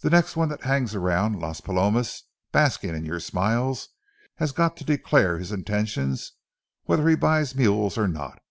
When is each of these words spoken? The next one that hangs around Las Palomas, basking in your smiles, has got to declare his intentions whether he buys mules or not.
The 0.00 0.10
next 0.10 0.34
one 0.34 0.48
that 0.48 0.64
hangs 0.64 0.96
around 0.96 1.38
Las 1.38 1.60
Palomas, 1.60 2.24
basking 2.50 2.90
in 2.96 3.04
your 3.04 3.20
smiles, 3.20 3.90
has 4.38 4.50
got 4.50 4.76
to 4.78 4.84
declare 4.84 5.38
his 5.38 5.52
intentions 5.52 6.32
whether 6.86 7.08
he 7.08 7.14
buys 7.14 7.54
mules 7.54 7.96
or 7.96 8.08
not. 8.08 8.42